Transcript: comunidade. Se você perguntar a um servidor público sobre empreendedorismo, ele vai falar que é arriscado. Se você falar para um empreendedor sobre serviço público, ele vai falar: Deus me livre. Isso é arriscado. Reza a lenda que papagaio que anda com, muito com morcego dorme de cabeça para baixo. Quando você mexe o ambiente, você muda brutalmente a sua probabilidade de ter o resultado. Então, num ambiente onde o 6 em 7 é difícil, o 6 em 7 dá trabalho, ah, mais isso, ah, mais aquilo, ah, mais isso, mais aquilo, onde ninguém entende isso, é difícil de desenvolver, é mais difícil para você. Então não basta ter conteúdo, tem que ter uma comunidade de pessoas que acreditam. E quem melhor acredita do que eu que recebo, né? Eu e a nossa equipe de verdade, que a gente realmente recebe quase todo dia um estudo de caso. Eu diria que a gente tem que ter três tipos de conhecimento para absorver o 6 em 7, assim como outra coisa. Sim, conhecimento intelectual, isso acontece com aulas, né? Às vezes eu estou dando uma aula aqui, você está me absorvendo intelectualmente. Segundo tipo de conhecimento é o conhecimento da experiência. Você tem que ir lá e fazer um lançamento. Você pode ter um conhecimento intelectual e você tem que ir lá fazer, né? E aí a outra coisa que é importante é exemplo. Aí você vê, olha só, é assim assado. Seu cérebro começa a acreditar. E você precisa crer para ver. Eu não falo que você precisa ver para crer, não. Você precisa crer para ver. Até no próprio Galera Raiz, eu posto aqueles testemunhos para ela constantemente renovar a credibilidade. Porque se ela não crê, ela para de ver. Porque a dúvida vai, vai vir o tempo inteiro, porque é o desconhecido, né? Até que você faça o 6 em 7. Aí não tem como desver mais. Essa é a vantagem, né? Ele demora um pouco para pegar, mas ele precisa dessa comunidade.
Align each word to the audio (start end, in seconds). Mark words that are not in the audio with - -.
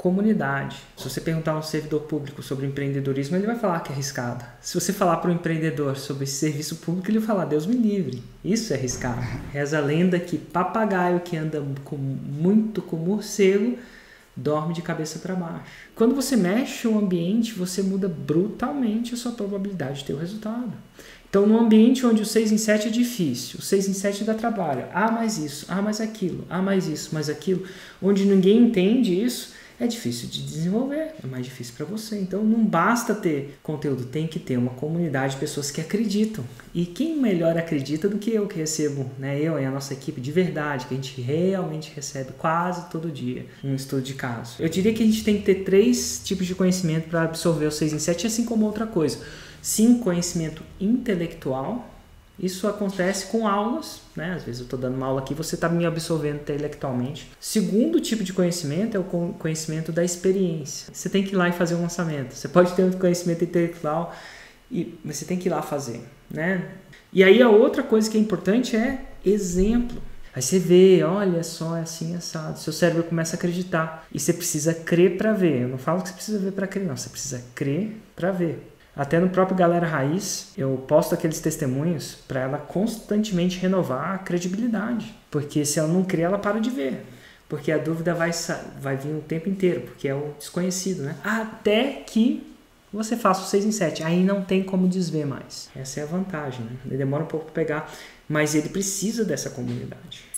comunidade. 0.00 0.78
Se 0.96 1.04
você 1.04 1.20
perguntar 1.20 1.52
a 1.52 1.58
um 1.58 1.62
servidor 1.62 2.00
público 2.00 2.42
sobre 2.42 2.66
empreendedorismo, 2.66 3.36
ele 3.36 3.46
vai 3.46 3.58
falar 3.58 3.80
que 3.80 3.90
é 3.90 3.92
arriscado. 3.92 4.42
Se 4.58 4.72
você 4.72 4.94
falar 4.94 5.18
para 5.18 5.30
um 5.30 5.34
empreendedor 5.34 5.94
sobre 5.98 6.24
serviço 6.24 6.76
público, 6.76 7.10
ele 7.10 7.18
vai 7.18 7.26
falar: 7.26 7.44
Deus 7.44 7.66
me 7.66 7.76
livre. 7.76 8.22
Isso 8.42 8.72
é 8.72 8.76
arriscado. 8.76 9.20
Reza 9.52 9.76
a 9.76 9.82
lenda 9.82 10.18
que 10.18 10.38
papagaio 10.38 11.20
que 11.20 11.36
anda 11.36 11.62
com, 11.84 11.96
muito 11.96 12.80
com 12.80 12.96
morcego 12.96 13.78
dorme 14.34 14.72
de 14.72 14.80
cabeça 14.80 15.18
para 15.18 15.34
baixo. 15.34 15.64
Quando 15.94 16.14
você 16.14 16.34
mexe 16.34 16.88
o 16.88 16.98
ambiente, 16.98 17.52
você 17.52 17.82
muda 17.82 18.08
brutalmente 18.08 19.12
a 19.12 19.18
sua 19.18 19.32
probabilidade 19.32 19.98
de 19.98 20.04
ter 20.06 20.14
o 20.14 20.18
resultado. 20.18 20.72
Então, 21.28 21.46
num 21.46 21.60
ambiente 21.60 22.06
onde 22.06 22.22
o 22.22 22.26
6 22.26 22.52
em 22.52 22.58
7 22.58 22.88
é 22.88 22.90
difícil, 22.90 23.58
o 23.58 23.62
6 23.62 23.88
em 23.88 23.92
7 23.92 24.24
dá 24.24 24.32
trabalho, 24.32 24.86
ah, 24.94 25.10
mais 25.10 25.36
isso, 25.36 25.66
ah, 25.68 25.82
mais 25.82 26.00
aquilo, 26.00 26.44
ah, 26.48 26.62
mais 26.62 26.88
isso, 26.88 27.14
mais 27.14 27.28
aquilo, 27.28 27.64
onde 28.02 28.24
ninguém 28.24 28.64
entende 28.64 29.22
isso, 29.22 29.52
é 29.80 29.86
difícil 29.86 30.28
de 30.28 30.42
desenvolver, 30.42 31.14
é 31.24 31.26
mais 31.26 31.44
difícil 31.44 31.72
para 31.74 31.86
você. 31.86 32.18
Então 32.18 32.44
não 32.44 32.62
basta 32.62 33.14
ter 33.14 33.58
conteúdo, 33.62 34.04
tem 34.04 34.26
que 34.26 34.38
ter 34.38 34.58
uma 34.58 34.72
comunidade 34.72 35.34
de 35.34 35.40
pessoas 35.40 35.70
que 35.70 35.80
acreditam. 35.80 36.44
E 36.74 36.84
quem 36.84 37.18
melhor 37.18 37.56
acredita 37.56 38.06
do 38.06 38.18
que 38.18 38.30
eu 38.30 38.46
que 38.46 38.58
recebo, 38.58 39.10
né? 39.18 39.40
Eu 39.40 39.58
e 39.58 39.64
a 39.64 39.70
nossa 39.70 39.94
equipe 39.94 40.20
de 40.20 40.30
verdade, 40.30 40.84
que 40.86 40.92
a 40.92 40.96
gente 40.96 41.18
realmente 41.22 41.90
recebe 41.96 42.32
quase 42.36 42.90
todo 42.90 43.10
dia 43.10 43.46
um 43.64 43.74
estudo 43.74 44.02
de 44.02 44.12
caso. 44.12 44.56
Eu 44.60 44.68
diria 44.68 44.92
que 44.92 45.02
a 45.02 45.06
gente 45.06 45.24
tem 45.24 45.38
que 45.38 45.44
ter 45.44 45.64
três 45.64 46.20
tipos 46.22 46.46
de 46.46 46.54
conhecimento 46.54 47.08
para 47.08 47.22
absorver 47.22 47.66
o 47.66 47.72
6 47.72 47.94
em 47.94 47.98
7, 47.98 48.26
assim 48.26 48.44
como 48.44 48.66
outra 48.66 48.86
coisa. 48.86 49.18
Sim, 49.62 49.98
conhecimento 49.98 50.62
intelectual, 50.78 51.88
isso 52.40 52.66
acontece 52.66 53.26
com 53.26 53.46
aulas, 53.46 54.00
né? 54.16 54.32
Às 54.32 54.44
vezes 54.44 54.60
eu 54.60 54.64
estou 54.64 54.78
dando 54.78 54.96
uma 54.96 55.06
aula 55.06 55.20
aqui, 55.20 55.34
você 55.34 55.56
está 55.56 55.68
me 55.68 55.84
absorvendo 55.84 56.36
intelectualmente. 56.36 57.30
Segundo 57.38 58.00
tipo 58.00 58.24
de 58.24 58.32
conhecimento 58.32 58.96
é 58.96 59.00
o 59.00 59.04
conhecimento 59.38 59.92
da 59.92 60.02
experiência. 60.02 60.92
Você 60.92 61.10
tem 61.10 61.22
que 61.22 61.34
ir 61.34 61.36
lá 61.36 61.50
e 61.50 61.52
fazer 61.52 61.74
um 61.74 61.82
lançamento. 61.82 62.32
Você 62.32 62.48
pode 62.48 62.72
ter 62.72 62.82
um 62.82 62.92
conhecimento 62.92 63.44
intelectual 63.44 64.14
e 64.70 64.98
você 65.04 65.26
tem 65.26 65.36
que 65.36 65.48
ir 65.48 65.50
lá 65.50 65.60
fazer, 65.60 66.00
né? 66.30 66.70
E 67.12 67.22
aí 67.22 67.42
a 67.42 67.50
outra 67.50 67.82
coisa 67.82 68.08
que 68.10 68.16
é 68.16 68.20
importante 68.20 68.74
é 68.74 69.04
exemplo. 69.22 70.00
Aí 70.34 70.40
você 70.40 70.58
vê, 70.58 71.02
olha 71.02 71.42
só, 71.42 71.76
é 71.76 71.82
assim 71.82 72.14
assado. 72.14 72.58
Seu 72.58 72.72
cérebro 72.72 73.02
começa 73.02 73.34
a 73.34 73.36
acreditar. 73.36 74.06
E 74.12 74.18
você 74.18 74.32
precisa 74.32 74.72
crer 74.72 75.18
para 75.18 75.32
ver. 75.32 75.62
Eu 75.62 75.68
não 75.68 75.78
falo 75.78 76.00
que 76.02 76.08
você 76.08 76.14
precisa 76.14 76.38
ver 76.38 76.52
para 76.52 76.66
crer, 76.68 76.86
não. 76.86 76.96
Você 76.96 77.10
precisa 77.10 77.44
crer 77.54 77.96
para 78.14 78.30
ver. 78.30 78.70
Até 78.94 79.18
no 79.18 79.30
próprio 79.30 79.56
Galera 79.56 79.86
Raiz, 79.86 80.52
eu 80.56 80.84
posto 80.88 81.14
aqueles 81.14 81.40
testemunhos 81.40 82.16
para 82.26 82.40
ela 82.40 82.58
constantemente 82.58 83.58
renovar 83.58 84.14
a 84.14 84.18
credibilidade. 84.18 85.14
Porque 85.30 85.64
se 85.64 85.78
ela 85.78 85.88
não 85.88 86.04
crê, 86.04 86.22
ela 86.22 86.38
para 86.38 86.60
de 86.60 86.70
ver. 86.70 87.06
Porque 87.48 87.72
a 87.72 87.78
dúvida 87.78 88.14
vai, 88.14 88.30
vai 88.80 88.96
vir 88.96 89.14
o 89.14 89.20
tempo 89.20 89.48
inteiro, 89.48 89.82
porque 89.82 90.08
é 90.08 90.14
o 90.14 90.34
desconhecido, 90.38 91.02
né? 91.02 91.16
Até 91.24 92.02
que 92.06 92.46
você 92.92 93.16
faça 93.16 93.42
o 93.42 93.44
6 93.44 93.64
em 93.64 93.72
7. 93.72 94.02
Aí 94.02 94.22
não 94.24 94.42
tem 94.42 94.62
como 94.62 94.88
desver 94.88 95.26
mais. 95.26 95.68
Essa 95.74 96.00
é 96.00 96.02
a 96.02 96.06
vantagem, 96.06 96.64
né? 96.64 96.72
Ele 96.86 96.96
demora 96.96 97.22
um 97.22 97.26
pouco 97.26 97.46
para 97.46 97.54
pegar, 97.54 97.92
mas 98.28 98.54
ele 98.54 98.68
precisa 98.68 99.24
dessa 99.24 99.50
comunidade. 99.50 100.29